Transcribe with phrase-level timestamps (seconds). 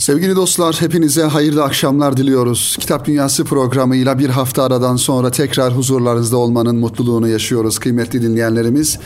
[0.00, 2.76] Sevgili dostlar hepinize hayırlı akşamlar diliyoruz.
[2.80, 8.98] Kitap Dünyası programıyla bir hafta aradan sonra tekrar huzurlarınızda olmanın mutluluğunu yaşıyoruz kıymetli dinleyenlerimiz.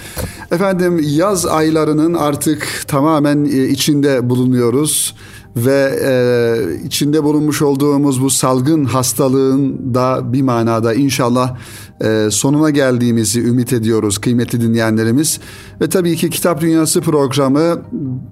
[0.51, 5.15] Efendim yaz aylarının artık tamamen e, içinde bulunuyoruz
[5.57, 11.57] ve e, içinde bulunmuş olduğumuz bu salgın hastalığın da bir manada inşallah
[12.05, 15.41] e, sonuna geldiğimizi ümit ediyoruz kıymetli dinleyenlerimiz.
[15.81, 17.83] Ve tabii ki Kitap Dünyası programı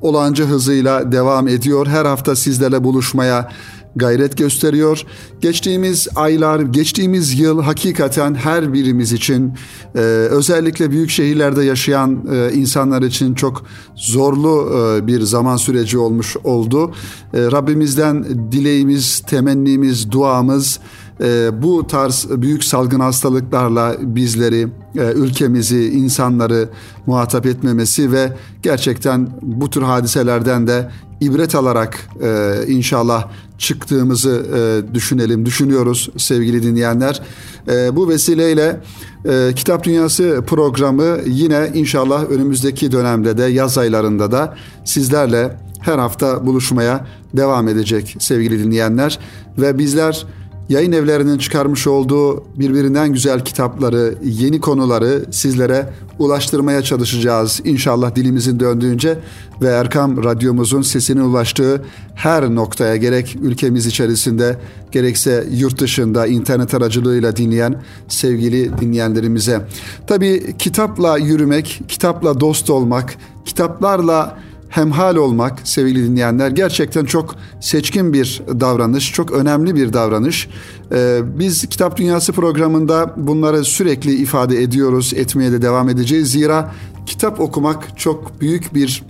[0.00, 1.86] olağanca hızıyla devam ediyor.
[1.86, 3.48] Her hafta sizlerle buluşmaya
[3.96, 5.06] gayret gösteriyor.
[5.40, 9.52] Geçtiğimiz aylar, geçtiğimiz yıl hakikaten her birimiz için
[9.94, 9.98] e,
[10.30, 13.62] özellikle büyük şehirlerde yaşayan e, insanlar için çok
[13.94, 16.94] zorlu e, bir zaman süreci olmuş oldu.
[17.34, 20.78] E, Rabbimizden dileğimiz, temennimiz, duamız
[21.20, 26.68] e, bu tarz büyük salgın hastalıklarla bizleri, e, ülkemizi, insanları
[27.06, 30.90] muhatap etmemesi ve gerçekten bu tür hadiselerden de
[31.24, 37.22] ibret alarak e, inşallah çıktığımızı e, düşünelim, düşünüyoruz sevgili dinleyenler.
[37.68, 38.80] E, bu vesileyle
[39.24, 46.46] e, Kitap Dünyası programı yine inşallah önümüzdeki dönemde de yaz aylarında da sizlerle her hafta
[46.46, 49.18] buluşmaya devam edecek sevgili dinleyenler
[49.58, 50.26] ve bizler
[50.68, 57.60] yayın evlerinin çıkarmış olduğu birbirinden güzel kitapları, yeni konuları sizlere ulaştırmaya çalışacağız.
[57.64, 59.18] İnşallah dilimizin döndüğünce
[59.62, 64.58] ve Erkam Radyomuzun sesinin ulaştığı her noktaya gerek ülkemiz içerisinde
[64.92, 69.60] gerekse yurt dışında internet aracılığıyla dinleyen sevgili dinleyenlerimize.
[70.06, 74.38] Tabii kitapla yürümek, kitapla dost olmak, kitaplarla
[74.72, 80.48] hemhal olmak sevgili dinleyenler gerçekten çok seçkin bir davranış, çok önemli bir davranış.
[80.92, 86.30] Ee, biz Kitap Dünyası programında bunları sürekli ifade ediyoruz, etmeye de devam edeceğiz.
[86.30, 86.74] Zira
[87.06, 89.02] kitap okumak çok büyük bir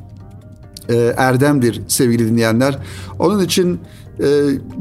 [0.89, 2.79] e, erdemdir sevgili dinleyenler.
[3.19, 3.81] Onun için
[4.21, 4.27] e,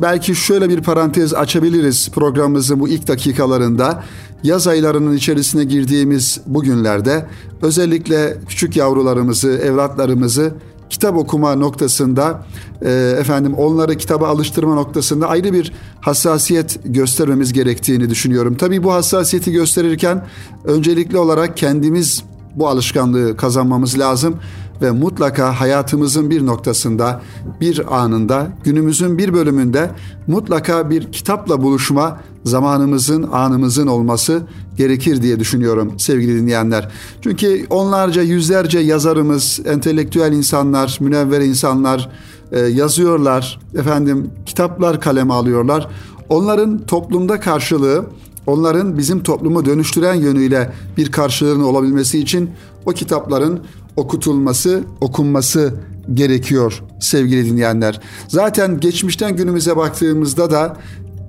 [0.02, 4.04] belki şöyle bir parantez açabiliriz programımızın bu ilk dakikalarında
[4.44, 7.26] yaz aylarının içerisine girdiğimiz bu günlerde
[7.61, 10.54] özellikle küçük yavrularımızı, evlatlarımızı
[10.92, 12.46] kitap okuma noktasında
[12.82, 15.72] e, efendim onları kitaba alıştırma noktasında ayrı bir
[16.02, 18.56] hassasiyet göstermemiz gerektiğini düşünüyorum.
[18.56, 20.28] Tabii bu hassasiyeti gösterirken
[20.64, 22.24] öncelikli olarak kendimiz
[22.56, 24.36] bu alışkanlığı kazanmamız lazım
[24.82, 27.22] ve mutlaka hayatımızın bir noktasında,
[27.62, 29.92] bir anında, günümüzün bir bölümünde
[30.28, 34.42] mutlaka bir kitapla buluşma zamanımızın, anımızın olması
[34.81, 36.89] gerekir diye düşünüyorum sevgili dinleyenler.
[37.21, 42.09] Çünkü onlarca, yüzlerce yazarımız, entelektüel insanlar, münevver insanlar
[42.52, 43.59] e, yazıyorlar.
[43.77, 45.87] Efendim kitaplar kaleme alıyorlar.
[46.30, 48.05] Onların toplumda karşılığı
[48.47, 52.49] onların bizim toplumu dönüştüren yönüyle bir karşılığının olabilmesi için
[52.86, 53.59] o kitapların
[53.95, 55.73] okutulması, okunması
[56.13, 58.02] gerekiyor sevgili dinleyenler.
[58.27, 60.77] Zaten geçmişten günümüze baktığımızda da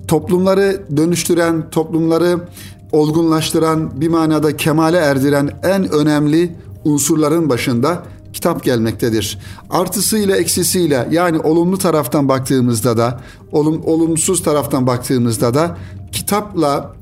[0.07, 2.39] toplumları dönüştüren, toplumları
[2.93, 6.55] olgunlaştıran, bir manada kemale erdiren en önemli
[6.85, 9.39] unsurların başında kitap gelmektedir.
[9.69, 13.19] Artısıyla eksisiyle yani olumlu taraftan baktığımızda da
[13.51, 15.77] olum, olumsuz taraftan baktığımızda da
[16.11, 16.93] kitapla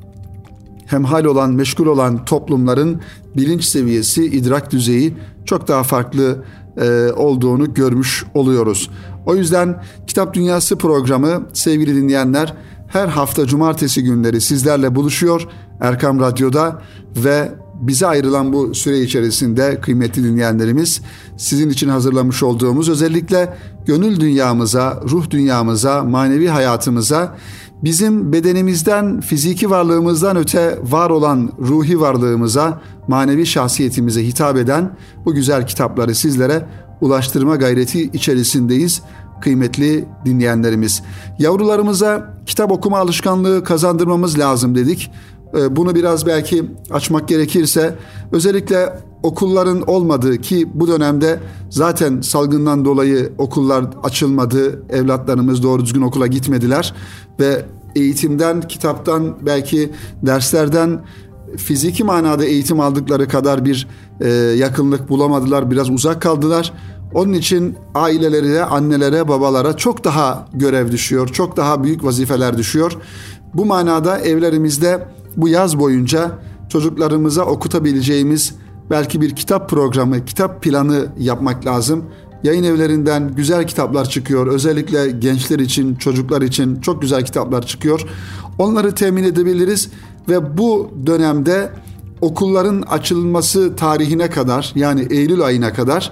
[0.85, 3.01] hemhal olan, meşgul olan toplumların
[3.35, 5.13] bilinç seviyesi, idrak düzeyi
[5.46, 6.44] çok daha farklı
[6.78, 8.90] e, olduğunu görmüş oluyoruz.
[9.25, 12.53] O yüzden Kitap Dünyası programı sevgili dinleyenler
[12.88, 15.47] her hafta cumartesi günleri sizlerle buluşuyor
[15.81, 16.81] Erkam Radyo'da
[17.16, 21.02] ve bize ayrılan bu süre içerisinde kıymetli dinleyenlerimiz
[21.38, 27.36] sizin için hazırlamış olduğumuz özellikle gönül dünyamıza, ruh dünyamıza, manevi hayatımıza
[27.84, 35.68] bizim bedenimizden, fiziki varlığımızdan öte var olan ruhi varlığımıza, manevi şahsiyetimize hitap eden bu güzel
[35.68, 36.66] kitapları sizlere
[37.02, 39.02] ulaştırma gayreti içerisindeyiz
[39.42, 41.03] kıymetli dinleyenlerimiz.
[41.40, 45.12] Yavrularımıza kitap okuma alışkanlığı kazandırmamız lazım dedik.
[45.57, 47.95] Ee, bunu biraz belki açmak gerekirse
[48.31, 51.39] özellikle okulların olmadığı ki bu dönemde
[51.69, 54.84] zaten salgından dolayı okullar açılmadı.
[54.89, 56.94] Evlatlarımız doğru düzgün okula gitmediler
[57.39, 57.65] ve
[57.95, 59.92] eğitimden, kitaptan belki
[60.24, 61.01] derslerden
[61.57, 63.88] fiziki manada eğitim aldıkları kadar bir
[64.21, 65.71] e, yakınlık bulamadılar.
[65.71, 66.74] Biraz uzak kaldılar.
[67.13, 71.27] Onun için ailelere, annelere, babalara çok daha görev düşüyor.
[71.27, 72.97] Çok daha büyük vazifeler düşüyor.
[73.54, 75.07] Bu manada evlerimizde
[75.38, 76.39] bu yaz boyunca
[76.69, 78.56] çocuklarımıza okutabileceğimiz
[78.89, 82.06] belki bir kitap programı, kitap planı yapmak lazım.
[82.44, 84.48] Yayın evlerinden güzel kitaplar çıkıyor.
[84.48, 88.01] Özellikle gençler için, çocuklar için çok güzel kitaplar çıkıyor.
[88.60, 89.89] Onları temin edebiliriz
[90.30, 91.72] ve bu dönemde
[92.22, 96.12] okulların açılması tarihine kadar yani Eylül ayına kadar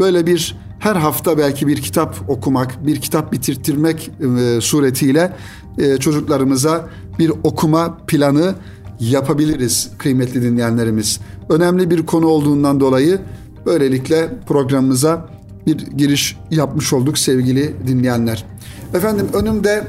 [0.00, 5.36] böyle bir her hafta belki bir kitap okumak, bir kitap bitirttirmek e, suretiyle
[5.78, 6.88] e, çocuklarımıza
[7.18, 8.54] bir okuma planı
[9.00, 11.20] yapabiliriz kıymetli dinleyenlerimiz.
[11.48, 13.18] Önemli bir konu olduğundan dolayı
[13.66, 15.28] böylelikle programımıza
[15.66, 18.44] bir giriş yapmış olduk sevgili dinleyenler.
[18.94, 19.86] Efendim önümde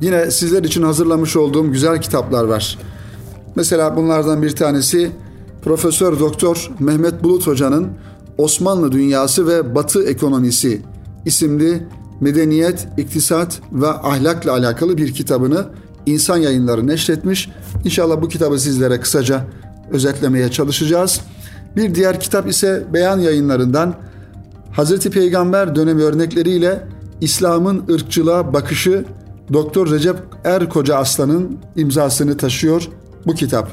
[0.00, 2.78] yine sizler için hazırlamış olduğum güzel kitaplar var.
[3.56, 5.10] Mesela bunlardan bir tanesi
[5.62, 7.88] Profesör Doktor Mehmet Bulut Hoca'nın
[8.38, 10.82] Osmanlı Dünyası ve Batı Ekonomisi
[11.24, 11.82] isimli
[12.20, 15.66] medeniyet, iktisat ve ahlakla alakalı bir kitabını
[16.06, 17.48] insan yayınları neşretmiş.
[17.84, 19.44] İnşallah bu kitabı sizlere kısaca
[19.90, 21.20] özetlemeye çalışacağız.
[21.76, 23.94] Bir diğer kitap ise beyan yayınlarından
[24.72, 26.88] Hazreti Peygamber dönemi örnekleriyle
[27.20, 29.04] İslam'ın ırkçılığa bakışı
[29.52, 32.88] Doktor Recep Erkoca Aslan'ın imzasını taşıyor
[33.26, 33.68] bu kitap.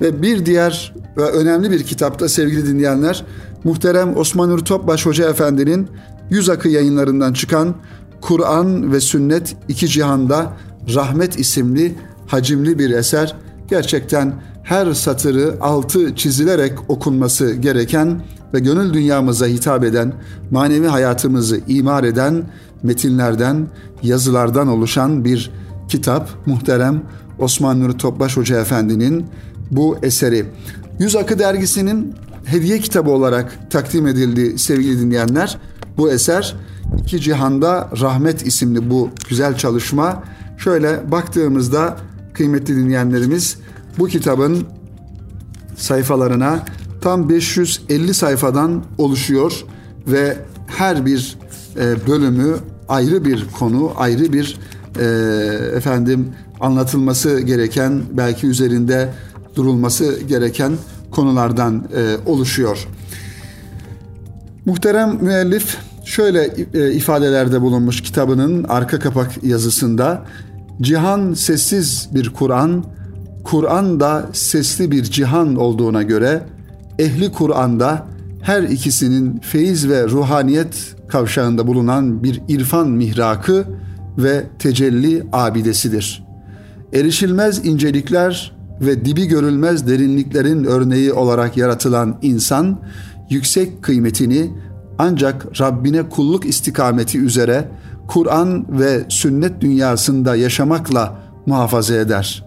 [0.00, 3.24] Ve bir diğer ve önemli bir kitapta sevgili dinleyenler
[3.64, 5.88] muhterem Osman Nur Topbaş Hoca Efendi'nin
[6.30, 7.74] Yüz Akı yayınlarından çıkan
[8.20, 10.52] Kur'an ve Sünnet iki Cihanda
[10.94, 11.94] Rahmet isimli
[12.26, 13.36] hacimli bir eser.
[13.70, 18.22] Gerçekten her satırı altı çizilerek okunması gereken
[18.54, 20.12] ve gönül dünyamıza hitap eden,
[20.50, 22.44] manevi hayatımızı imar eden
[22.82, 23.66] metinlerden,
[24.02, 25.50] yazılardan oluşan bir
[25.88, 26.28] kitap.
[26.46, 27.02] Muhterem
[27.38, 29.26] Osman Nuri Topbaş Hoca Efendi'nin
[29.70, 30.46] bu eseri.
[30.98, 35.58] Yüz Akı dergisinin hediye kitabı olarak takdim edildi sevgili dinleyenler.
[35.96, 36.56] Bu eser
[36.98, 40.22] İki Cihanda Rahmet isimli bu güzel çalışma.
[40.58, 41.96] Şöyle baktığımızda
[42.32, 43.56] kıymetli dinleyenlerimiz
[43.98, 44.66] bu kitabın
[45.76, 46.64] sayfalarına
[47.00, 49.64] tam 550 sayfadan oluşuyor
[50.06, 50.36] ve
[50.66, 51.38] her bir
[51.76, 52.56] e, bölümü
[52.88, 54.58] ayrı bir konu, ayrı bir
[55.00, 55.04] e,
[55.76, 56.28] efendim
[56.60, 59.08] anlatılması gereken, belki üzerinde
[59.56, 60.72] durulması gereken
[61.10, 62.88] konulardan e, oluşuyor.
[64.66, 70.24] Muhterem müellif şöyle e, ifadelerde bulunmuş kitabının arka kapak yazısında
[70.80, 72.84] cihan sessiz bir Kur'an,
[73.44, 76.42] Kur'an da sesli bir cihan olduğuna göre
[76.98, 78.06] ehli Kur'an'da
[78.42, 83.64] her ikisinin feyiz ve ruhaniyet kavşağında bulunan bir irfan mihrakı
[84.18, 86.24] ve tecelli abidesidir.
[86.92, 92.78] Erişilmez incelikler ve dibi görülmez derinliklerin örneği olarak yaratılan insan
[93.30, 94.50] yüksek kıymetini
[94.98, 97.68] ancak Rabbine kulluk istikameti üzere
[98.08, 102.44] Kur'an ve sünnet dünyasında yaşamakla muhafaza eder.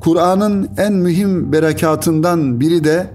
[0.00, 3.10] Kur'an'ın en mühim berekatından biri de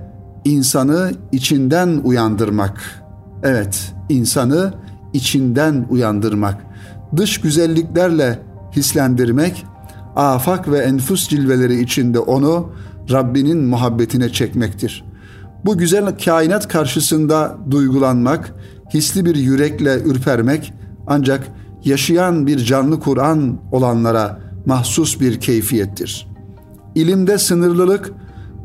[0.45, 3.03] insanı içinden uyandırmak.
[3.43, 4.73] Evet, insanı
[5.13, 6.57] içinden uyandırmak.
[7.15, 8.39] Dış güzelliklerle
[8.75, 9.65] hislendirmek,
[10.15, 12.71] afak ve enfus cilveleri içinde onu
[13.11, 15.03] Rabbinin muhabbetine çekmektir.
[15.65, 18.53] Bu güzel kainat karşısında duygulanmak,
[18.93, 20.73] hisli bir yürekle ürpermek
[21.07, 21.47] ancak
[21.83, 26.27] yaşayan bir canlı Kur'an olanlara mahsus bir keyfiyettir.
[26.95, 28.11] İlimde sınırlılık,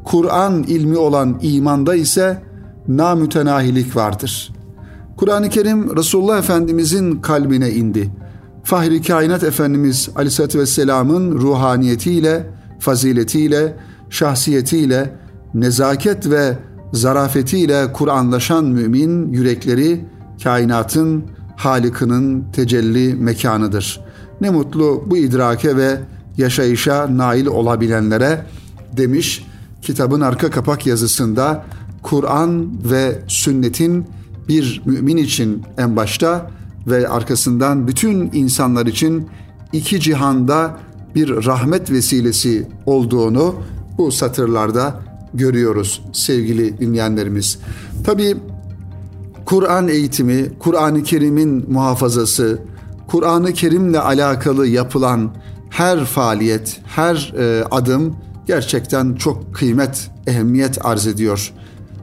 [0.05, 2.43] Kur'an ilmi olan imanda ise
[2.89, 4.53] namütenahilik vardır.
[5.17, 8.11] Kur'an-ı Kerim Resulullah Efendimizin kalbine indi.
[8.65, 12.47] Fahri Kainat Efendimiz Aleyhisselatü Vesselam'ın ruhaniyetiyle,
[12.79, 13.77] faziletiyle,
[14.11, 15.17] şahsiyetiyle,
[15.55, 16.59] nezaket ve
[16.93, 20.05] zarafetiyle Kur'anlaşan mümin yürekleri
[20.43, 21.25] kainatın
[21.56, 24.00] Halık'ının tecelli mekanıdır.
[24.41, 26.00] Ne mutlu bu idrake ve
[26.37, 28.47] yaşayışa nail olabilenlere
[28.97, 29.47] demiş
[29.83, 31.64] kitabın arka kapak yazısında
[32.02, 34.07] Kur'an ve sünnetin
[34.49, 36.50] bir mümin için en başta
[36.87, 39.28] ve arkasından bütün insanlar için
[39.73, 40.76] iki cihanda
[41.14, 43.55] bir rahmet vesilesi olduğunu
[43.99, 47.59] bu satırlarda görüyoruz sevgili dinleyenlerimiz.
[48.05, 48.37] Tabi
[49.45, 52.59] Kur'an eğitimi, Kur'an-ı Kerim'in muhafazası,
[53.07, 55.31] Kur'an-ı Kerim'le alakalı yapılan
[55.71, 61.53] her faaliyet, her e, adım gerçekten çok kıymet, ehemmiyet arz ediyor.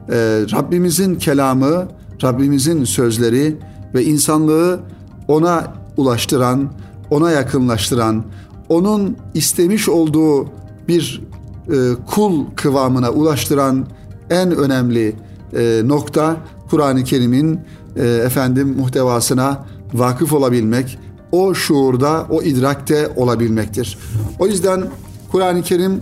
[0.08, 0.14] E,
[0.52, 1.88] Rabbimizin kelamı,
[2.22, 3.56] Rabbimizin sözleri
[3.94, 4.80] ve insanlığı
[5.28, 6.72] ona ulaştıran,
[7.10, 8.24] ona yakınlaştıran,
[8.68, 10.48] onun istemiş olduğu
[10.88, 11.22] bir
[11.70, 13.86] e, kul kıvamına ulaştıran
[14.30, 15.16] en önemli
[15.56, 16.36] e, nokta
[16.70, 17.60] Kur'an-ı Kerim'in
[17.96, 20.98] e, efendim muhtevasına vakıf olabilmek,
[21.32, 23.98] o şuurda, o idrakte olabilmektir.
[24.38, 24.84] O yüzden
[25.32, 26.00] Kur'an-ı Kerim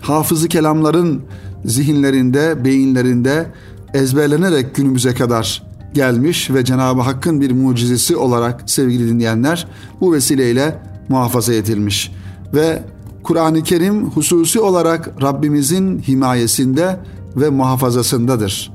[0.00, 1.22] hafızı kelamların
[1.64, 3.46] zihinlerinde, beyinlerinde
[3.94, 5.62] ezberlenerek günümüze kadar
[5.94, 9.66] gelmiş ve Cenab-ı Hakk'ın bir mucizesi olarak sevgili dinleyenler
[10.00, 12.12] bu vesileyle muhafaza edilmiş.
[12.54, 12.82] Ve
[13.24, 17.00] Kur'an-ı Kerim hususi olarak Rabbimizin himayesinde
[17.36, 18.72] ve muhafazasındadır.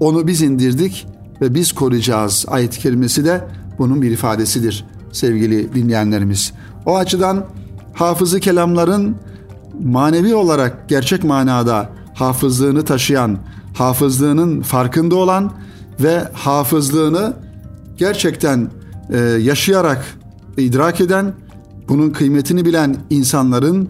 [0.00, 1.06] Onu biz indirdik,
[1.40, 3.44] ve biz koruyacağız ayet-i kerimesi de
[3.78, 6.52] bunun bir ifadesidir sevgili dinleyenlerimiz.
[6.86, 7.46] O açıdan
[7.94, 9.16] hafızı kelamların
[9.84, 13.38] manevi olarak gerçek manada hafızlığını taşıyan,
[13.74, 15.52] hafızlığının farkında olan
[16.00, 17.36] ve hafızlığını
[17.96, 18.70] gerçekten
[19.12, 20.04] e, yaşayarak
[20.56, 21.32] idrak eden,
[21.90, 23.88] bunun kıymetini bilen insanların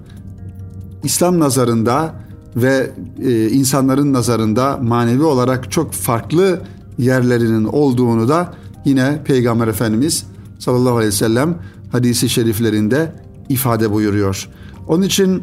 [1.05, 2.15] İslam nazarında
[2.57, 2.91] ve
[3.23, 6.61] e, insanların nazarında manevi olarak çok farklı
[6.99, 8.55] yerlerinin olduğunu da
[8.85, 10.25] yine Peygamber Efendimiz
[10.59, 11.59] sallallahu aleyhi ve sellem
[11.93, 13.13] hadisi şeriflerinde
[13.49, 14.49] ifade buyuruyor.
[14.89, 15.43] Onun için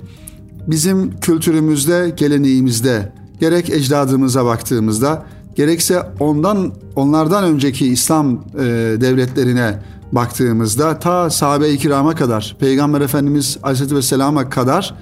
[0.67, 8.63] bizim kültürümüzde, geleneğimizde gerek ecdadımıza baktığımızda gerekse ondan onlardan önceki İslam e,
[9.01, 9.79] devletlerine
[10.11, 14.95] baktığımızda ta sahabe-i kirama kadar Peygamber Efendimiz Aleyhisselatü Vesselam'a kadar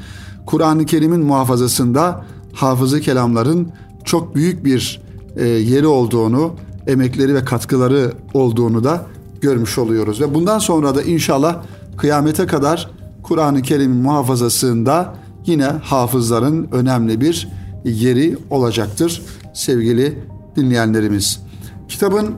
[0.45, 3.71] Kur'an-ı Kerim'in muhafazasında hafızı kelamların
[4.03, 5.01] çok büyük bir
[5.35, 6.53] e, yeri olduğunu,
[6.87, 9.05] emekleri ve katkıları olduğunu da
[9.41, 10.21] görmüş oluyoruz.
[10.21, 11.63] Ve bundan sonra da inşallah
[11.97, 12.89] kıyamete kadar
[13.23, 17.47] Kur'an-ı Kerim'in muhafazasında yine hafızların önemli bir
[17.83, 19.21] yeri olacaktır
[19.53, 20.19] sevgili
[20.55, 21.39] dinleyenlerimiz.
[21.87, 22.35] Kitabın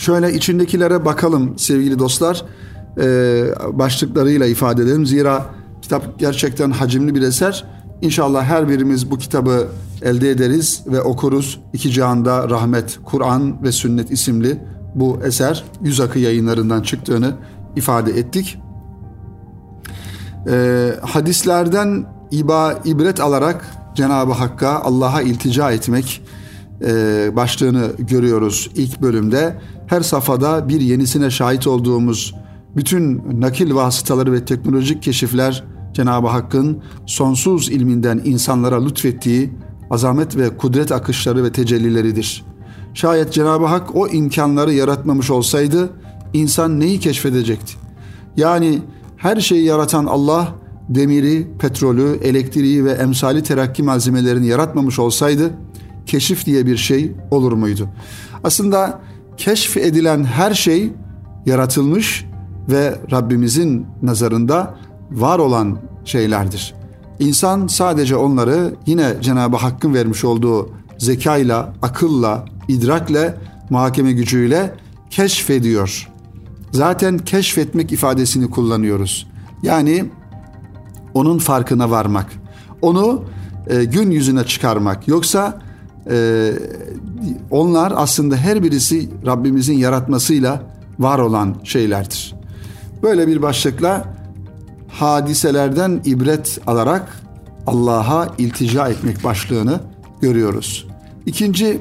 [0.00, 2.44] şöyle içindekilere bakalım sevgili dostlar.
[3.00, 5.06] Ee, başlıklarıyla ifade edelim.
[5.06, 5.46] Zira
[5.82, 7.64] kitap gerçekten hacimli bir eser.
[8.02, 9.68] İnşallah her birimiz bu kitabı
[10.02, 11.60] elde ederiz ve okuruz.
[11.72, 14.62] İki Cihanda Rahmet, Kur'an ve Sünnet isimli
[14.94, 17.34] bu eser Yüz Akı yayınlarından çıktığını
[17.76, 18.58] ifade ettik.
[20.48, 23.64] Ee, hadislerden iba, ibret alarak
[23.94, 26.22] Cenab-ı Hakk'a, Allah'a iltica etmek
[26.84, 29.56] e, başlığını görüyoruz ilk bölümde.
[29.90, 32.34] Her safhada bir yenisine şahit olduğumuz
[32.76, 39.50] bütün nakil vasıtaları ve teknolojik keşifler Cenab-ı Hakk'ın sonsuz ilminden insanlara lütfettiği
[39.90, 42.44] azamet ve kudret akışları ve tecellileridir.
[42.94, 45.90] Şayet Cenab-ı Hak o imkanları yaratmamış olsaydı
[46.32, 47.74] insan neyi keşfedecekti?
[48.36, 48.78] Yani
[49.16, 50.54] her şeyi yaratan Allah
[50.88, 55.50] demiri, petrolü, elektriği ve emsali terakki malzemelerini yaratmamış olsaydı
[56.06, 57.88] keşif diye bir şey olur muydu?
[58.44, 59.00] Aslında
[59.40, 60.92] keşf edilen her şey
[61.46, 62.26] yaratılmış
[62.68, 64.74] ve Rabbimizin nazarında
[65.10, 66.74] var olan şeylerdir.
[67.18, 73.34] İnsan sadece onları yine Cenab-ı Hakk'ın vermiş olduğu zekayla, akılla, idrakle,
[73.70, 74.74] muhakeme gücüyle
[75.10, 76.08] keşfediyor.
[76.72, 79.26] Zaten keşfetmek ifadesini kullanıyoruz.
[79.62, 80.04] Yani
[81.14, 82.26] onun farkına varmak.
[82.82, 83.24] Onu
[83.66, 85.08] e, gün yüzüne çıkarmak.
[85.08, 85.62] Yoksa
[86.10, 86.52] e,
[87.50, 90.62] onlar aslında her birisi Rabbimizin yaratmasıyla
[90.98, 92.34] var olan şeylerdir.
[93.02, 94.04] Böyle bir başlıkla
[94.88, 97.20] hadiselerden ibret alarak
[97.66, 99.80] Allah'a iltica etmek başlığını
[100.20, 100.86] görüyoruz.
[101.26, 101.80] İkinci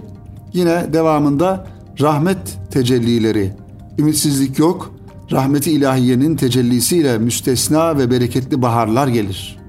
[0.54, 1.68] yine devamında
[2.02, 3.54] rahmet tecellileri.
[3.98, 4.94] Ümitsizlik yok,
[5.32, 9.60] rahmeti ilahiyenin tecellisiyle müstesna ve bereketli baharlar gelir.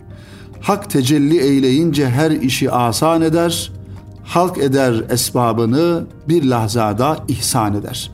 [0.61, 3.73] Hak tecelli eyleyince her işi asan eder,
[4.31, 8.11] halk eder esbabını bir lahzada ihsan eder.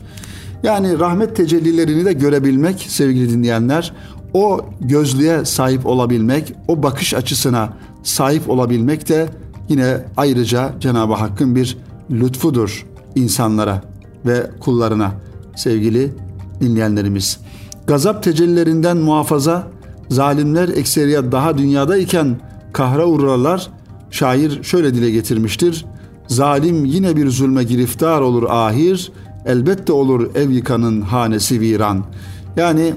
[0.63, 3.93] Yani rahmet tecellilerini de görebilmek sevgili dinleyenler,
[4.35, 7.69] o gözlüğe sahip olabilmek, o bakış açısına
[8.03, 9.29] sahip olabilmek de
[9.69, 11.77] yine ayrıca Cenab-ı Hakk'ın bir
[12.11, 13.83] lütfudur insanlara
[14.27, 15.13] ve kullarına
[15.57, 16.13] sevgili
[16.61, 17.41] dinleyenlerimiz.
[17.87, 19.67] Gazap tecellilerinden muhafaza,
[20.09, 22.37] zalimler ekseriyet daha dünyadayken
[22.73, 23.71] kahra uğrarlar.
[24.11, 25.85] Şair şöyle dile getirmiştir.
[26.27, 29.13] Zalim yine bir zulme giriftar olur ahir,
[29.47, 32.05] elbette olur ev yıkanın hanesi viran.
[32.57, 32.95] Yani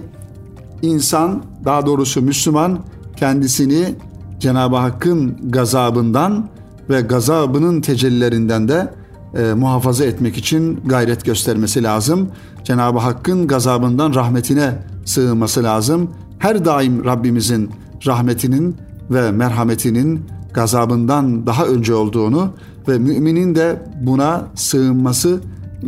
[0.81, 2.79] insan daha doğrusu Müslüman
[3.17, 3.95] kendisini
[4.39, 6.49] Cenab-ı Hakk'ın gazabından
[6.89, 8.93] ve gazabının tecellilerinden de
[9.37, 12.29] e, muhafaza etmek için gayret göstermesi lazım.
[12.63, 14.73] Cenab-ı Hakk'ın gazabından rahmetine
[15.05, 16.09] sığınması lazım.
[16.39, 17.69] Her daim Rabbimizin
[18.05, 18.75] rahmetinin
[19.11, 22.53] ve merhametinin gazabından daha önce olduğunu
[22.89, 25.39] ve müminin de buna sığınması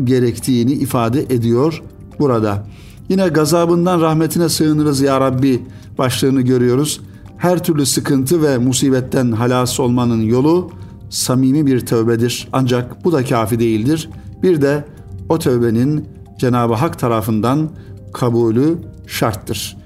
[0.04, 1.84] gerektiğini ifade ediyor
[2.20, 2.66] burada.
[3.10, 5.64] Yine gazabından rahmetine sığınırız ya Rabbi
[5.98, 7.02] başlığını görüyoruz.
[7.38, 10.72] Her türlü sıkıntı ve musibetten halas olmanın yolu
[11.10, 12.48] samimi bir tövbedir.
[12.54, 14.10] Ancak bu da kafi değildir.
[14.44, 14.86] Bir de
[15.30, 16.06] o tövbenin
[16.40, 17.70] Cenab-ı Hak tarafından
[18.14, 18.78] kabulü
[19.08, 19.78] şarttır.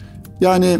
[0.42, 0.80] Yani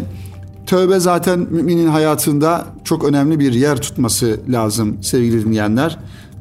[0.66, 5.98] tövbe zaten müminin hayatında çok önemli bir yer tutması lazım sevgili dinleyenler.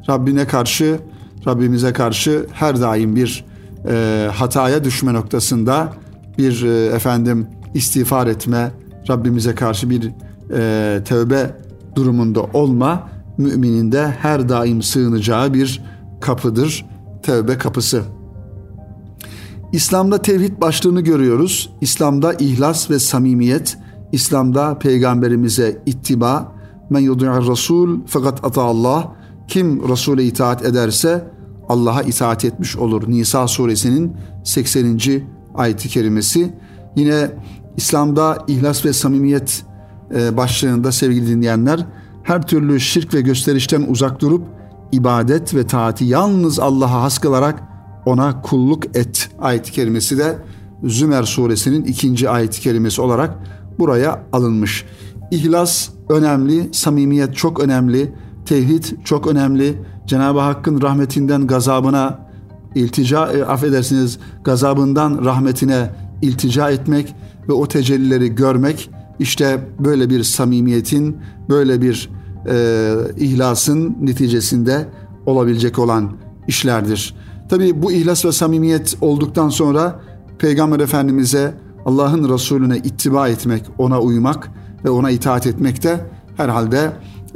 [0.10, 1.00] Rabbine karşı,
[1.48, 3.46] Rabbimize karşı her daim bir
[3.90, 5.94] e, hataya düşme noktasında
[6.38, 8.72] bir e, efendim istiğfar etme,
[9.10, 10.12] Rabbimize karşı bir
[10.54, 11.58] e, tövbe
[11.96, 15.84] durumunda olma müminin de her daim sığınacağı bir
[16.22, 16.86] kapıdır
[17.24, 18.04] tevbe kapısı.
[19.72, 21.70] İslam'da tevhid başlığını görüyoruz.
[21.82, 23.78] İslam'da ihlas ve samimiyet,
[24.12, 26.52] İslam'da peygamberimize ittiba,
[26.90, 29.15] men yudu'ar rasul fakat ata Allah,
[29.48, 31.32] kim Resul'e itaat ederse
[31.70, 33.04] Allah'a itaat etmiş olur.
[33.08, 35.00] Nisa suresinin 80.
[35.56, 36.54] ayeti kerimesi.
[36.96, 37.32] Yine
[37.78, 39.64] İslam'da ihlas ve samimiyet
[40.16, 41.86] e, başlığında sevgili dinleyenler
[42.24, 44.44] her türlü şirk ve gösterişten uzak durup
[44.92, 47.64] ibadet ve taati yalnız Allah'a has kılarak
[48.06, 50.38] ona kulluk et ayet kelimesi de
[50.84, 53.38] Zümer suresinin ikinci ayet kelimesi olarak
[53.80, 54.86] buraya alınmış.
[55.32, 58.14] İhlas önemli, samimiyet çok önemli,
[58.46, 59.82] tevhid çok önemli.
[60.08, 62.20] Cenab-ı Hakk'ın rahmetinden gazabına
[62.76, 65.90] iltica, e, affedersiniz gazabından rahmetine
[66.22, 67.16] iltica etmek
[67.50, 71.18] ve o tecellileri görmek işte böyle bir samimiyetin,
[71.50, 72.10] böyle bir
[72.50, 74.88] e, ihlasın neticesinde
[75.26, 76.12] olabilecek olan
[76.48, 77.16] işlerdir.
[77.50, 80.00] Tabi bu ihlas ve samimiyet olduktan sonra
[80.40, 81.54] Peygamber Efendimiz'e
[81.86, 84.52] Allah'ın Resulüne ittiba etmek, ona uymak
[84.86, 86.06] ve ona itaat etmek de
[86.38, 86.92] herhalde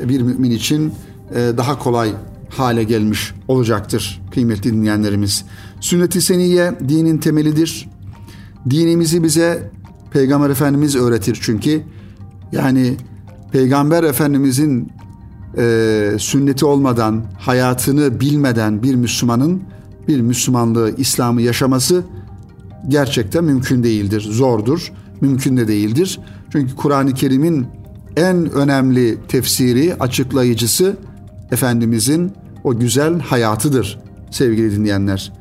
[0.10, 0.94] bir mümin için
[1.36, 2.14] e, daha kolay
[2.50, 5.46] hale gelmiş olacaktır kıymetli dinleyenlerimiz.
[5.80, 7.90] Sünnet-i Seniyye dinin temelidir.
[8.70, 9.72] Dinimizi bize
[10.12, 11.82] Peygamber Efendimiz öğretir çünkü.
[12.52, 12.98] Yani
[13.52, 14.92] Peygamber Efendimizin
[15.58, 19.62] e, sünneti olmadan, hayatını bilmeden bir Müslümanın
[20.08, 22.04] bir Müslümanlığı, İslam'ı yaşaması
[22.88, 24.92] gerçekten mümkün değildir, zordur,
[25.22, 26.20] mümkün de değildir.
[26.52, 27.68] Çünkü Kur'an-ı Kerim'in
[28.20, 30.98] en önemli tefsiri, açıklayıcısı
[31.52, 32.32] Efendimizin
[32.64, 34.00] o güzel hayatıdır
[34.32, 35.34] sevgili dinleyenler.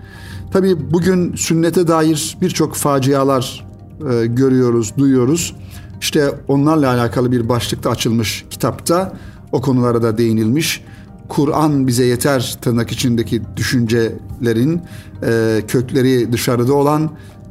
[0.53, 3.67] Tabi bugün sünnete dair birçok facialar
[4.11, 5.57] e, görüyoruz, duyuyoruz.
[6.01, 9.13] İşte onlarla alakalı bir başlıkta açılmış kitapta
[9.53, 10.85] o konulara da değinilmiş.
[11.29, 14.81] Kur'an bize yeter tırnak içindeki düşüncelerin
[15.23, 17.11] e, kökleri dışarıda olan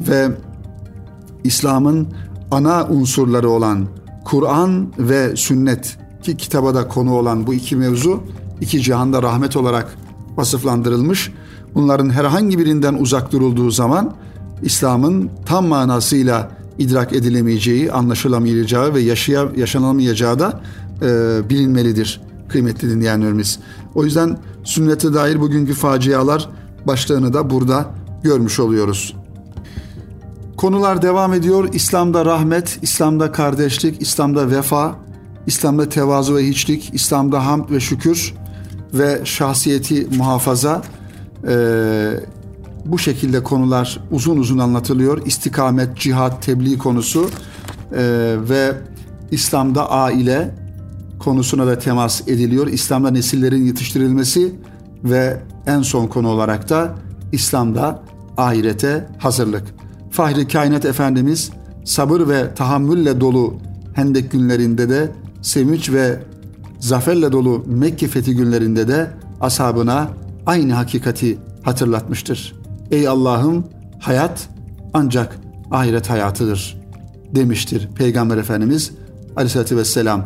[0.09, 0.27] ve
[1.43, 2.07] İslam'ın
[2.51, 3.87] ana unsurları olan
[4.27, 8.23] Kur'an ve sünnet ki kitaba da konu olan bu iki mevzu
[8.61, 9.97] iki cihanda rahmet olarak
[10.37, 11.31] vasıflandırılmış.
[11.75, 14.13] Bunların herhangi birinden uzak durulduğu zaman
[14.61, 20.61] İslam'ın tam manasıyla idrak edilemeyeceği, anlaşılamayacağı ve yaşaya, yaşanamayacağı da
[21.01, 23.59] e, bilinmelidir kıymetli dinleyenlerimiz.
[23.95, 26.49] O yüzden sünnete dair bugünkü facialar
[26.87, 27.85] başlığını da burada
[28.23, 29.15] görmüş oluyoruz.
[30.57, 31.73] Konular devam ediyor.
[31.73, 34.95] İslam'da rahmet, İslam'da kardeşlik, İslam'da vefa,
[35.47, 38.33] İslam'da tevazu ve hiçlik, İslam'da hamd ve şükür
[38.93, 40.81] ve şahsiyeti muhafaza.
[41.47, 42.09] Ee,
[42.85, 45.25] bu şekilde konular uzun uzun anlatılıyor.
[45.25, 47.29] İstikamet, cihat, tebliğ konusu
[47.95, 48.73] ee, ve
[49.31, 50.55] İslam'da aile,
[51.19, 52.67] konusuna da temas ediliyor.
[52.67, 54.55] İslam'da nesillerin yetiştirilmesi
[55.03, 56.95] ve en son konu olarak da
[57.31, 58.03] İslam'da
[58.37, 59.76] ahirete hazırlık.
[60.17, 61.51] Fahri Kainat Efendimiz
[61.83, 63.53] sabır ve tahammülle dolu
[63.93, 66.19] Hendek günlerinde de sevinç ve
[66.79, 70.09] zaferle dolu Mekke fethi günlerinde de ashabına
[70.45, 72.55] aynı hakikati hatırlatmıştır.
[72.91, 73.67] Ey Allah'ım
[73.99, 74.49] hayat
[74.93, 75.39] ancak
[75.71, 76.81] ahiret hayatıdır
[77.35, 78.91] demiştir Peygamber Efendimiz
[79.35, 80.25] Aleyhisselatü Vesselam.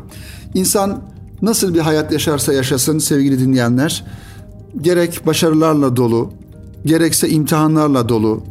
[0.54, 1.02] İnsan
[1.42, 4.06] nasıl bir hayat yaşarsa yaşasın sevgili dinleyenler,
[4.82, 6.34] gerek başarılarla dolu,
[6.86, 8.44] gerekse imtihanlarla dolu,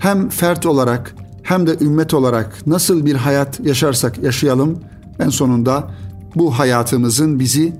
[0.00, 4.78] hem fert olarak hem de ümmet olarak nasıl bir hayat yaşarsak yaşayalım,
[5.18, 5.90] en sonunda
[6.34, 7.72] bu hayatımızın bizi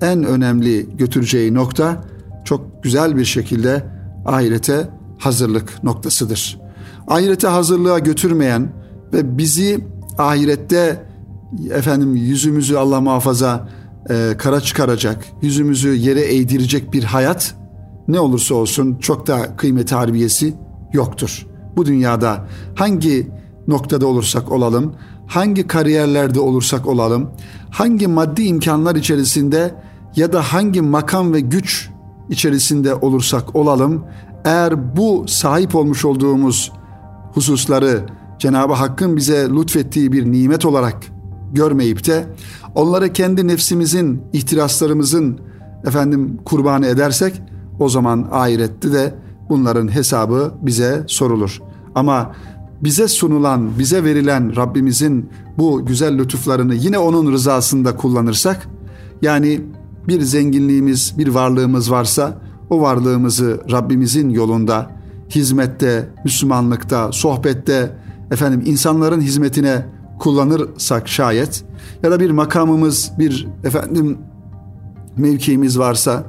[0.00, 2.04] en önemli götüreceği nokta
[2.44, 3.84] çok güzel bir şekilde
[4.26, 6.60] ahirete hazırlık noktasıdır.
[7.08, 8.72] Ahirete hazırlığa götürmeyen
[9.12, 9.84] ve bizi
[10.18, 11.06] ahirette
[11.70, 13.68] efendim yüzümüzü Allah muhafaza
[14.10, 17.54] e, kara çıkaracak, yüzümüzü yere eğdirecek bir hayat
[18.08, 20.54] ne olursa olsun çok da kıymeti harbiyesi
[20.92, 21.49] yoktur.
[21.76, 23.30] Bu dünyada hangi
[23.68, 24.94] noktada olursak olalım,
[25.26, 27.30] hangi kariyerlerde olursak olalım,
[27.70, 29.74] hangi maddi imkanlar içerisinde
[30.16, 31.90] ya da hangi makam ve güç
[32.28, 34.04] içerisinde olursak olalım,
[34.44, 36.72] eğer bu sahip olmuş olduğumuz
[37.34, 38.06] hususları
[38.38, 40.96] Cenab-ı Hakk'ın bize lütfettiği bir nimet olarak
[41.52, 42.26] görmeyip de
[42.74, 45.40] onları kendi nefsimizin, ihtiraslarımızın
[45.86, 47.42] efendim kurbanı edersek
[47.78, 49.14] o zaman ahirette de
[49.50, 51.60] bunların hesabı bize sorulur.
[51.94, 52.32] Ama
[52.80, 58.68] bize sunulan, bize verilen Rabbimizin bu güzel lütuflarını yine onun rızasında kullanırsak
[59.22, 59.60] yani
[60.08, 62.38] bir zenginliğimiz, bir varlığımız varsa
[62.70, 64.90] o varlığımızı Rabbimizin yolunda,
[65.30, 67.96] hizmette, Müslümanlıkta, sohbette,
[68.30, 69.86] efendim insanların hizmetine
[70.18, 71.64] kullanırsak şayet
[72.02, 74.18] ya da bir makamımız, bir efendim
[75.16, 76.24] mevkiimiz varsa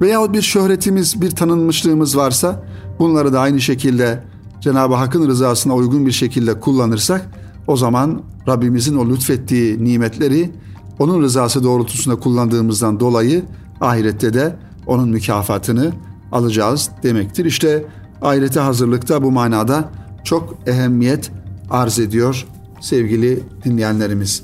[0.00, 2.64] Veya bir şöhretimiz, bir tanınmışlığımız varsa
[2.98, 4.22] bunları da aynı şekilde
[4.60, 7.30] Cenab-ı Hakk'ın rızasına uygun bir şekilde kullanırsak
[7.66, 10.50] o zaman Rabbimizin o lütfettiği nimetleri
[10.98, 13.42] onun rızası doğrultusunda kullandığımızdan dolayı
[13.80, 14.56] ahirette de
[14.86, 15.92] onun mükafatını
[16.32, 17.44] alacağız demektir.
[17.44, 17.84] İşte
[18.22, 19.90] ahirete hazırlıkta bu manada
[20.24, 21.30] çok ehemmiyet
[21.70, 22.46] arz ediyor
[22.80, 24.42] sevgili dinleyenlerimiz.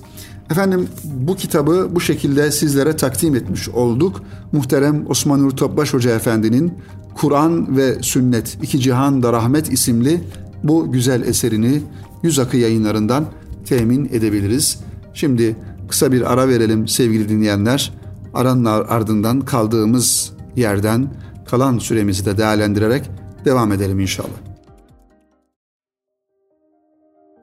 [0.50, 4.22] Efendim bu kitabı bu şekilde sizlere takdim etmiş olduk.
[4.52, 6.74] Muhterem Osman Nur Topbaş Hoca Efendi'nin
[7.14, 10.24] Kur'an ve Sünnet İki Cihan da Rahmet isimli
[10.62, 11.82] bu güzel eserini
[12.22, 13.24] Yüz Akı yayınlarından
[13.64, 14.78] temin edebiliriz.
[15.14, 15.56] Şimdi
[15.88, 17.92] kısa bir ara verelim sevgili dinleyenler.
[18.34, 21.14] Aranın ardından kaldığımız yerden
[21.46, 23.10] kalan süremizi de değerlendirerek
[23.44, 24.51] devam edelim inşallah.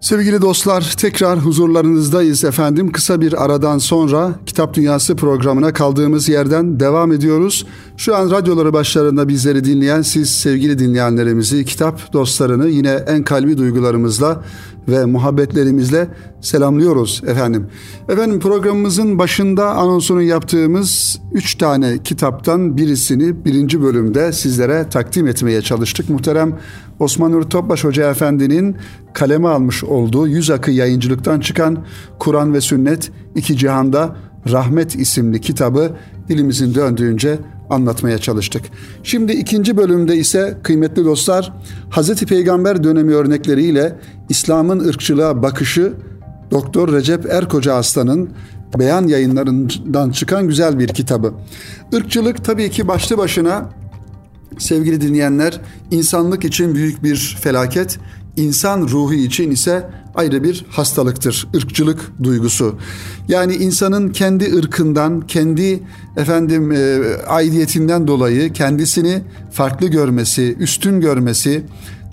[0.02, 2.92] Sevgili dostlar tekrar huzurlarınızdayız efendim.
[2.92, 7.66] Kısa bir aradan sonra Kitap Dünyası programına kaldığımız yerden devam ediyoruz.
[7.98, 14.44] Şu an radyoları başlarında bizleri dinleyen siz sevgili dinleyenlerimizi, kitap dostlarını yine en kalbi duygularımızla
[14.88, 16.08] ve muhabbetlerimizle
[16.42, 17.68] selamlıyoruz efendim.
[18.10, 26.10] Efendim programımızın başında anonsunu yaptığımız üç tane kitaptan birisini birinci bölümde sizlere takdim etmeye çalıştık.
[26.10, 26.60] Muhterem
[27.00, 28.78] Osman Nur Topbaş Hoca Efendi'nin
[29.14, 31.86] kaleme almış olduğu Yüz Akı yayıncılıktan çıkan
[32.20, 34.16] Kur'an ve Sünnet iki Cihanda
[34.52, 35.92] Rahmet isimli kitabı
[36.30, 38.62] dilimizin döndüğünce anlatmaya çalıştık.
[39.04, 41.54] Şimdi ikinci bölümde ise kıymetli dostlar
[41.90, 43.96] Hazreti Peygamber dönemi örnekleriyle
[44.30, 45.94] İslam'ın ırkçılığa bakışı
[46.52, 48.30] Doktor Recep Erkoca Aslan'ın
[48.80, 51.34] beyan yayınlarından çıkan güzel bir kitabı.
[51.92, 53.70] Irkçılık tabii ki başlı başına
[54.58, 58.00] sevgili dinleyenler insanlık için büyük bir felaket,
[58.38, 61.48] insan ruhu için ise ayrı bir hastalıktır.
[61.56, 62.76] ırkçılık duygusu.
[63.28, 65.84] Yani insanın kendi ırkından, kendi
[66.18, 71.64] efendim e, aidiyetinden dolayı kendisini farklı görmesi, üstün görmesi,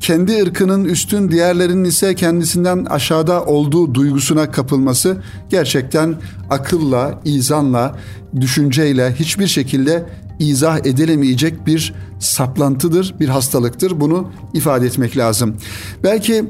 [0.01, 5.17] kendi ırkının üstün diğerlerinin ise kendisinden aşağıda olduğu duygusuna kapılması
[5.51, 6.15] gerçekten
[6.51, 7.99] akılla, izanla,
[8.41, 10.07] düşünceyle hiçbir şekilde
[10.39, 14.01] izah edilemeyecek bir saplantıdır, bir hastalıktır.
[14.01, 15.57] Bunu ifade etmek lazım.
[16.05, 16.45] Belki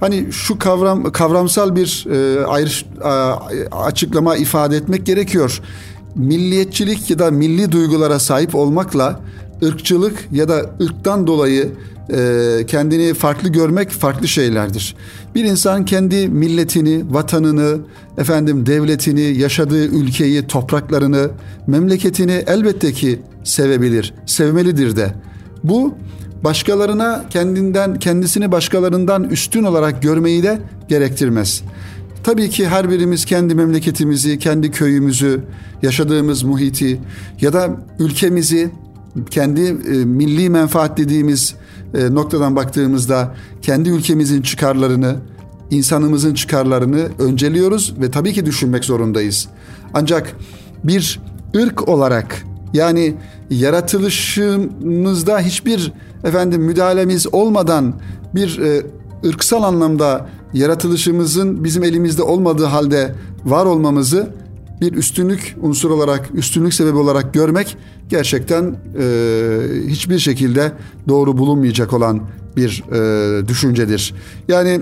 [0.00, 2.70] hani şu kavram kavramsal bir e, ayrı
[3.04, 5.60] e, açıklama ifade etmek gerekiyor.
[6.14, 9.20] Milliyetçilik ya da milli duygulara sahip olmakla
[9.62, 11.72] ırkçılık ya da ırktan dolayı
[12.12, 14.96] e, kendini farklı görmek farklı şeylerdir.
[15.34, 17.78] Bir insan kendi milletini, vatanını,
[18.18, 21.30] efendim devletini, yaşadığı ülkeyi, topraklarını,
[21.66, 25.14] memleketini elbette ki sevebilir, sevmelidir de.
[25.64, 25.94] Bu
[26.44, 31.62] başkalarına kendinden kendisini başkalarından üstün olarak görmeyi de gerektirmez.
[32.24, 35.40] Tabii ki her birimiz kendi memleketimizi, kendi köyümüzü,
[35.82, 37.00] yaşadığımız muhiti
[37.40, 38.70] ya da ülkemizi
[39.30, 41.54] kendi e, milli menfaat dediğimiz
[41.94, 45.16] e, noktadan baktığımızda kendi ülkemizin çıkarlarını,
[45.70, 49.48] insanımızın çıkarlarını önceliyoruz ve tabii ki düşünmek zorundayız.
[49.94, 50.36] Ancak
[50.84, 51.20] bir
[51.56, 53.14] ırk olarak yani
[53.50, 55.92] yaratılışımızda hiçbir
[56.24, 57.94] efendim müdahalemiz olmadan
[58.34, 58.82] bir e,
[59.28, 64.30] ırksal anlamda yaratılışımızın bizim elimizde olmadığı halde var olmamızı
[64.80, 67.76] bir üstünlük unsur olarak, üstünlük sebebi olarak görmek
[68.08, 69.06] gerçekten e,
[69.86, 70.72] hiçbir şekilde
[71.08, 72.20] doğru bulunmayacak olan
[72.56, 74.14] bir e, düşüncedir.
[74.48, 74.80] Yani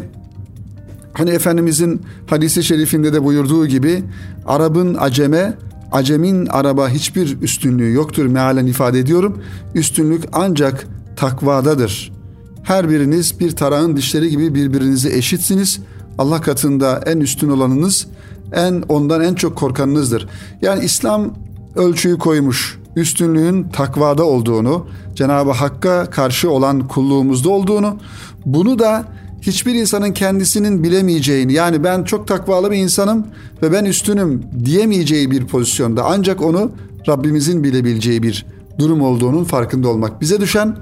[1.13, 4.05] hani Efendimizin hadisi şerifinde de buyurduğu gibi
[4.47, 5.55] Arap'ın aceme,
[5.93, 9.43] acemin araba hiçbir üstünlüğü yoktur mealen ifade ediyorum.
[9.75, 12.13] Üstünlük ancak takvadadır.
[12.63, 15.81] Her biriniz bir tarağın dişleri gibi birbirinize eşitsiniz.
[16.19, 18.07] Allah katında en üstün olanınız
[18.53, 20.29] en ondan en çok korkanınızdır.
[20.63, 21.35] Yani İslam
[21.77, 22.79] ölçüyü koymuş.
[22.97, 27.97] Üstünlüğün takvada olduğunu, Cenab-ı Hakk'a karşı olan kulluğumuzda olduğunu,
[28.47, 29.05] bunu da
[29.41, 33.27] hiçbir insanın kendisinin bilemeyeceğini yani ben çok takvalı bir insanım
[33.63, 36.71] ve ben üstünüm diyemeyeceği bir pozisyonda ancak onu
[37.09, 38.47] Rabbimizin bilebileceği bir
[38.79, 40.21] durum olduğunun farkında olmak.
[40.21, 40.77] Bize düşen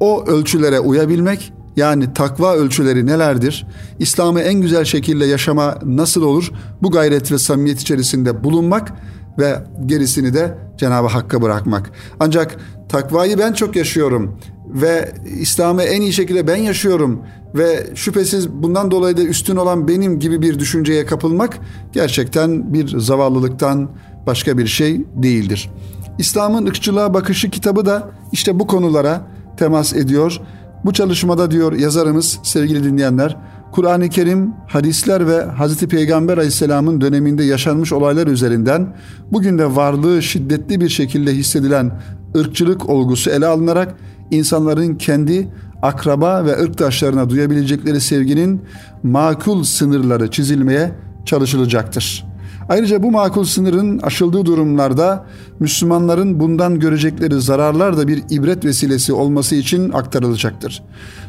[0.00, 3.66] o ölçülere uyabilmek yani takva ölçüleri nelerdir?
[3.98, 6.52] İslam'ı en güzel şekilde yaşama nasıl olur?
[6.82, 8.92] Bu gayret ve samimiyet içerisinde bulunmak
[9.38, 11.90] ve gerisini de Cenab-ı Hakk'a bırakmak.
[12.20, 12.56] Ancak
[12.88, 17.22] takvayı ben çok yaşıyorum ve İslam'ı en iyi şekilde ben yaşıyorum
[17.54, 21.58] ve şüphesiz bundan dolayı da üstün olan benim gibi bir düşünceye kapılmak
[21.92, 23.90] gerçekten bir zavallılıktan
[24.26, 25.70] başka bir şey değildir.
[26.18, 30.40] İslam'ın ırkçılığa bakışı kitabı da işte bu konulara temas ediyor
[30.84, 33.36] bu çalışmada diyor yazarımız sevgili dinleyenler,
[33.72, 38.96] Kur'an-ı Kerim, hadisler ve Hazreti Peygamber Aleyhisselam'ın döneminde yaşanmış olaylar üzerinden
[39.32, 41.92] bugün de varlığı şiddetli bir şekilde hissedilen
[42.36, 43.94] ırkçılık olgusu ele alınarak
[44.30, 45.48] insanların kendi
[45.82, 48.62] akraba ve ırktaşlarına duyabilecekleri sevginin
[49.02, 50.92] makul sınırları çizilmeye
[51.24, 52.25] çalışılacaktır.
[52.68, 55.26] Ayrıca bu makul sınırın aşıldığı durumlarda
[55.60, 60.82] Müslümanların bundan görecekleri zararlar da bir ibret vesilesi olması için aktarılacaktır.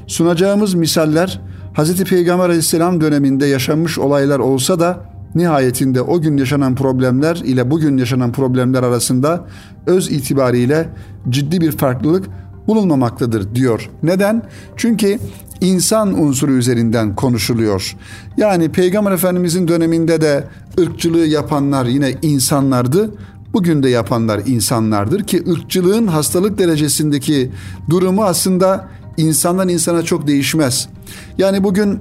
[0.07, 1.41] Sunacağımız misaller
[1.77, 2.03] Hz.
[2.03, 5.03] Peygamber aleyhisselam döneminde yaşanmış olaylar olsa da
[5.35, 9.45] nihayetinde o gün yaşanan problemler ile bugün yaşanan problemler arasında
[9.85, 10.89] öz itibariyle
[11.29, 12.25] ciddi bir farklılık
[12.67, 13.89] bulunmamaktadır diyor.
[14.03, 14.43] Neden?
[14.75, 15.19] Çünkü
[15.61, 17.95] insan unsuru üzerinden konuşuluyor.
[18.37, 20.43] Yani Peygamber Efendimizin döneminde de
[20.79, 23.11] ırkçılığı yapanlar yine insanlardı.
[23.53, 27.51] Bugün de yapanlar insanlardır ki ırkçılığın hastalık derecesindeki
[27.89, 28.87] durumu aslında
[29.17, 30.89] insandan insana çok değişmez.
[31.37, 31.99] Yani bugün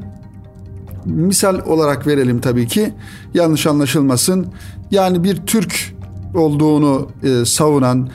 [1.04, 2.92] misal olarak verelim tabii ki
[3.34, 4.46] yanlış anlaşılmasın.
[4.90, 5.94] Yani bir Türk
[6.34, 8.08] olduğunu e, savunan,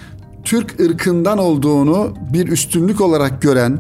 [0.44, 3.80] Türk ırkından olduğunu bir üstünlük olarak gören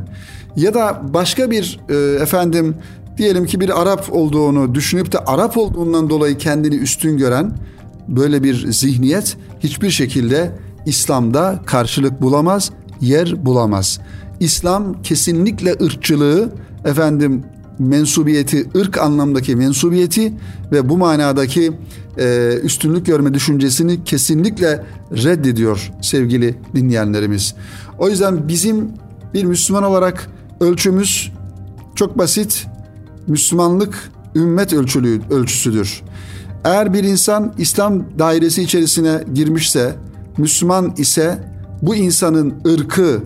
[0.56, 2.76] ya da başka bir e, efendim
[3.18, 7.52] diyelim ki bir Arap olduğunu düşünüp de Arap olduğundan dolayı kendini üstün gören
[8.08, 10.52] böyle bir zihniyet hiçbir şekilde
[10.86, 12.72] İslam'da karşılık bulamaz,
[13.02, 14.00] yer bulamaz.
[14.40, 16.52] İslam kesinlikle ırkçılığı
[16.86, 17.44] efendim
[17.80, 20.34] mensubiyeti, ırk anlamdaki mensubiyeti
[20.72, 21.74] ve bu manadaki
[22.18, 27.56] e, üstünlük görme düşüncesini kesinlikle reddediyor sevgili dinleyenlerimiz.
[28.00, 28.90] O yüzden bizim
[29.34, 31.32] bir Müslüman olarak ölçümüz
[31.96, 32.68] çok basit.
[33.32, 36.02] Müslümanlık ümmet ölçülü, ölçüsüdür.
[36.64, 39.96] Eğer bir insan İslam dairesi içerisine girmişse,
[40.38, 41.40] Müslüman ise
[41.82, 43.24] bu insanın ırkı,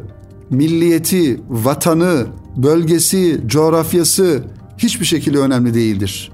[0.49, 2.25] milliyeti, vatanı,
[2.57, 4.43] bölgesi, coğrafyası
[4.77, 6.31] hiçbir şekilde önemli değildir.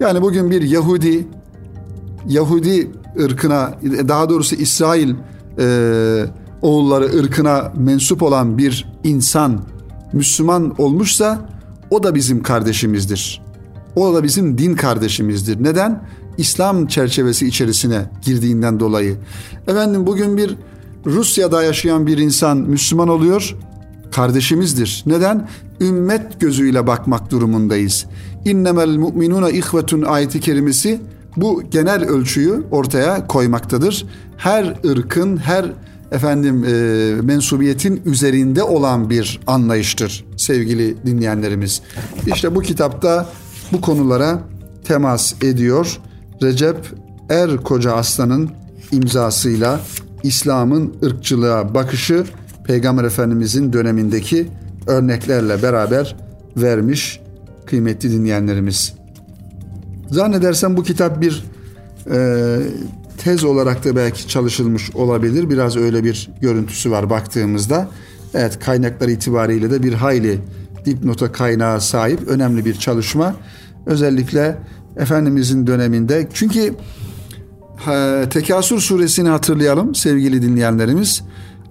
[0.00, 1.26] Yani bugün bir Yahudi,
[2.28, 3.74] Yahudi ırkına,
[4.08, 5.14] daha doğrusu İsrail
[5.58, 6.26] e,
[6.62, 9.60] oğulları ırkına mensup olan bir insan
[10.12, 11.53] Müslüman olmuşsa
[11.94, 13.42] o da bizim kardeşimizdir.
[13.96, 15.64] O da bizim din kardeşimizdir.
[15.64, 16.02] Neden?
[16.38, 19.16] İslam çerçevesi içerisine girdiğinden dolayı.
[19.68, 20.56] Efendim bugün bir
[21.06, 23.56] Rusya'da yaşayan bir insan Müslüman oluyor
[24.12, 25.02] kardeşimizdir.
[25.06, 25.48] Neden?
[25.80, 28.06] Ümmet gözüyle bakmak durumundayız.
[28.44, 31.00] İnnemel mu'minuna ihvetun ayeti kerimesi
[31.36, 34.06] bu genel ölçüyü ortaya koymaktadır.
[34.36, 35.72] Her ırkın, her
[36.12, 36.72] efendim e,
[37.22, 41.82] mensubiyetin üzerinde olan bir anlayıştır sevgili dinleyenlerimiz.
[42.26, 43.28] İşte bu kitapta
[43.72, 44.38] bu konulara
[44.84, 46.00] temas ediyor.
[46.42, 46.76] Recep
[47.30, 48.50] Er Koca Aslan'ın
[48.92, 49.80] imzasıyla
[50.22, 52.24] İslam'ın ırkçılığa bakışı
[52.66, 54.48] Peygamber Efendimizin dönemindeki
[54.86, 56.16] örneklerle beraber
[56.56, 57.20] vermiş
[57.66, 58.94] kıymetli dinleyenlerimiz.
[60.10, 61.44] Zannedersem bu kitap bir
[62.10, 62.58] e,
[63.18, 65.50] tez olarak da belki çalışılmış olabilir.
[65.50, 67.88] Biraz öyle bir görüntüsü var baktığımızda.
[68.34, 70.40] Evet kaynaklar itibariyle de bir hayli
[70.84, 73.34] dipnota kaynağı sahip önemli bir çalışma.
[73.86, 74.58] Özellikle
[74.96, 76.74] Efendimizin döneminde çünkü
[77.90, 81.22] e, Tekasür suresini hatırlayalım sevgili dinleyenlerimiz.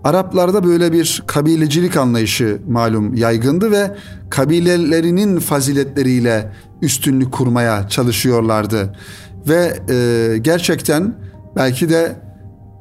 [0.04, 3.96] Araplarda böyle bir kabilecilik anlayışı malum yaygındı ve
[4.30, 6.52] kabilelerinin faziletleriyle
[6.82, 8.96] üstünlük kurmaya çalışıyorlardı.
[9.48, 11.16] Ve e, gerçekten
[11.56, 12.16] belki de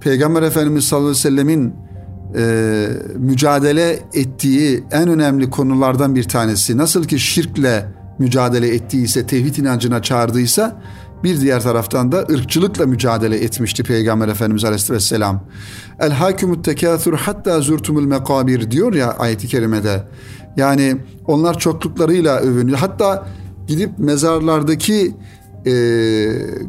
[0.00, 1.74] Peygamber Efendimiz sallallahu aleyhi ve sellemin
[2.37, 6.76] e, mücadele ettiği en önemli konulardan bir tanesi.
[6.76, 7.87] Nasıl ki şirkle
[8.18, 10.82] mücadele ettiyse, tevhid inancına çağırdıysa
[11.24, 15.44] bir diğer taraftan da ırkçılıkla mücadele etmişti Peygamber Efendimiz Aleyhisselam.
[16.00, 20.04] El hakimut tekâthur hatta zurtumul mekabir diyor ya ayeti kerimede.
[20.56, 22.78] Yani onlar çokluklarıyla övünüyor.
[22.78, 23.26] Hatta
[23.66, 25.14] gidip mezarlardaki
[25.66, 25.72] e,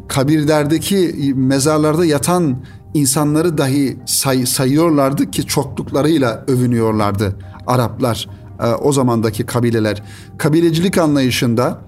[0.08, 2.56] kabirlerdeki mezarlarda yatan
[2.94, 8.28] insanları dahi say, sayıyorlardı ki çokluklarıyla övünüyorlardı Araplar
[8.62, 10.02] e, o zamandaki kabileler.
[10.38, 11.80] Kabilecilik anlayışında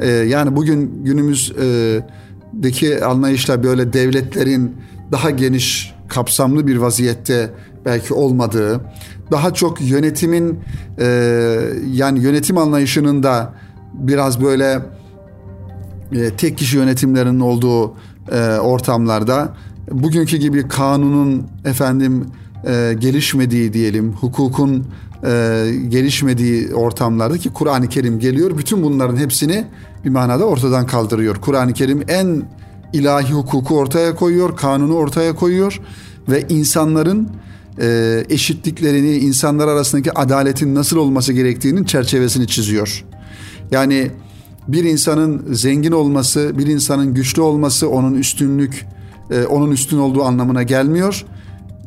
[0.00, 4.76] e, yani bugün günümüzdeki e, anlayışla böyle devletlerin
[5.12, 7.50] daha geniş kapsamlı bir vaziyette
[7.84, 8.80] belki olmadığı,
[9.30, 10.60] daha çok yönetimin
[10.98, 11.06] e,
[11.92, 13.54] yani yönetim anlayışının da
[13.94, 14.80] biraz böyle
[16.36, 17.94] tek kişi yönetimlerinin olduğu
[18.32, 19.54] e, ortamlarda
[19.90, 22.26] bugünkü gibi kanunun efendim
[22.66, 24.86] e, gelişmediği diyelim, hukukun
[25.24, 28.58] e, gelişmediği ortamlarda ki Kur'an-ı Kerim geliyor.
[28.58, 29.64] Bütün bunların hepsini
[30.04, 31.36] bir manada ortadan kaldırıyor.
[31.36, 32.42] Kur'an-ı Kerim en
[32.92, 35.80] ilahi hukuku ortaya koyuyor, kanunu ortaya koyuyor
[36.28, 37.28] ve insanların
[37.80, 43.04] e, eşitliklerini, insanlar arasındaki adaletin nasıl olması gerektiğinin çerçevesini çiziyor.
[43.70, 44.10] Yani
[44.68, 48.86] bir insanın zengin olması, bir insanın güçlü olması onun üstünlük,
[49.30, 51.24] e, onun üstün olduğu anlamına gelmiyor.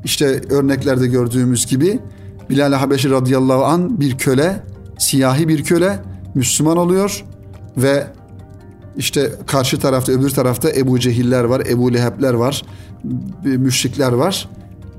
[0.04, 2.00] işte örneklerde gördüğümüz gibi
[2.50, 4.64] Bilal Habeşi radıyallahu an bir köle,
[5.00, 6.00] siyahi bir köle
[6.36, 7.26] Müslüman oluyor
[7.78, 8.08] ve
[8.98, 12.64] işte karşı tarafta öbür tarafta Ebu Cehiller var, Ebu Lehebler var,
[13.44, 14.50] müşrikler var.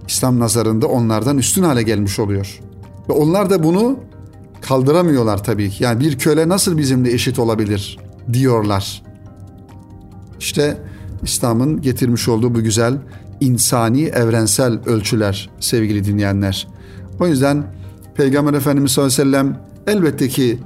[0.09, 2.61] İslam nazarında onlardan üstün hale gelmiş oluyor.
[3.09, 3.97] Ve onlar da bunu
[4.61, 5.85] kaldıramıyorlar tabii ki.
[5.85, 7.99] Yani bir köle nasıl bizimle eşit olabilir
[8.33, 9.03] diyorlar.
[10.41, 10.79] İşte
[11.23, 12.99] İslam'ın getirmiş olduğu bu güzel
[13.41, 16.69] insani evrensel ölçüler sevgili dinleyenler.
[17.21, 17.65] O yüzden
[18.15, 20.59] Peygamber Efendimiz sallallahu aleyhi ve sellem elbette ki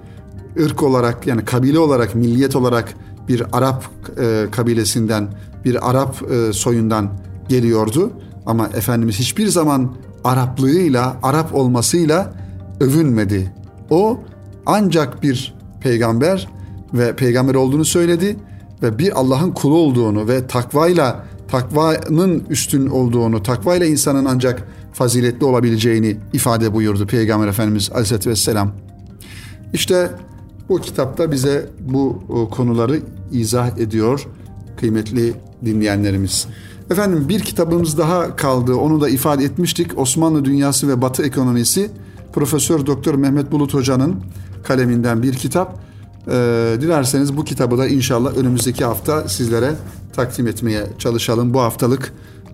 [0.61, 2.95] ırk olarak yani kabile olarak, milliyet olarak
[3.29, 3.85] bir Arap
[4.21, 5.29] e, kabilesinden,
[5.65, 7.11] bir Arap e, soyundan
[7.49, 8.11] geliyordu.
[8.47, 12.33] Ama Efendimiz hiçbir zaman Araplığıyla, Arap olmasıyla
[12.81, 13.53] övünmedi.
[13.93, 14.21] O
[14.67, 16.49] ancak bir peygamber
[16.95, 18.37] ve peygamber olduğunu söyledi
[18.83, 26.17] ve bir Allah'ın kulu olduğunu ve takvayla takvanın üstün olduğunu, takvayla insanın ancak faziletli olabileceğini
[26.33, 28.73] ifade buyurdu Peygamber Efendimiz Aleyhisselatü Vesselam.
[29.73, 30.11] İşte
[30.69, 33.01] bu kitapta bize bu konuları
[33.33, 34.27] izah ediyor
[34.77, 36.47] kıymetli dinleyenlerimiz.
[36.91, 38.75] Efendim bir kitabımız daha kaldı.
[38.75, 39.99] Onu da ifade etmiştik.
[39.99, 41.91] Osmanlı Dünyası ve Batı Ekonomisi
[42.33, 44.17] Profesör Doktor Mehmet Bulut Hoca'nın
[44.65, 45.79] kaleminden bir kitap.
[46.29, 49.75] Ee, dilerseniz bu kitabı da inşallah önümüzdeki hafta sizlere
[50.13, 51.55] takdim etmeye çalışalım.
[51.55, 52.13] Bu haftalık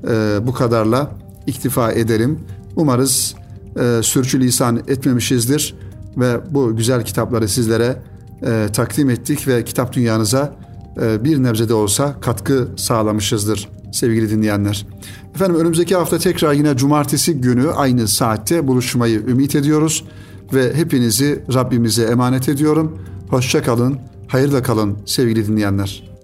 [0.09, 1.11] e, bu kadarla
[1.47, 2.41] iktifa edelim.
[2.77, 3.35] Umarız
[3.81, 5.75] e, sürçülisan etmemişizdir
[6.17, 8.03] ve bu güzel kitapları sizlere
[8.47, 10.57] e, takdim ettik ve kitap dünyanıza
[11.03, 14.87] e, bir nebze de olsa katkı sağlamışızdır sevgili dinleyenler.
[15.35, 20.05] Efendim önümüzdeki hafta tekrar yine cumartesi günü aynı saatte buluşmayı ümit ediyoruz
[20.55, 22.99] ve hepinizi Rabbimize emanet ediyorum.
[23.29, 23.99] Hoşça kalın,
[24.29, 26.18] hayırla kalın sevgili dinleyenler.